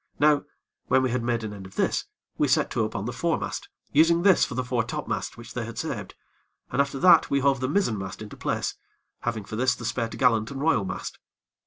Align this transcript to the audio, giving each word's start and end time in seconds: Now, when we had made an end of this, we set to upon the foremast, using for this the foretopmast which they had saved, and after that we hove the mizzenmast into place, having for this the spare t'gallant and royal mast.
Now, 0.17 0.45
when 0.87 1.03
we 1.03 1.11
had 1.11 1.21
made 1.21 1.43
an 1.43 1.53
end 1.53 1.67
of 1.67 1.75
this, 1.75 2.05
we 2.35 2.47
set 2.47 2.71
to 2.71 2.83
upon 2.83 3.05
the 3.05 3.13
foremast, 3.13 3.69
using 3.91 4.23
for 4.23 4.23
this 4.23 4.47
the 4.47 4.63
foretopmast 4.63 5.37
which 5.37 5.53
they 5.53 5.63
had 5.63 5.77
saved, 5.77 6.15
and 6.71 6.81
after 6.81 6.97
that 6.97 7.29
we 7.29 7.41
hove 7.41 7.59
the 7.59 7.69
mizzenmast 7.69 8.19
into 8.19 8.35
place, 8.35 8.73
having 9.19 9.43
for 9.45 9.57
this 9.57 9.75
the 9.75 9.85
spare 9.85 10.09
t'gallant 10.09 10.49
and 10.49 10.59
royal 10.59 10.85
mast. 10.85 11.19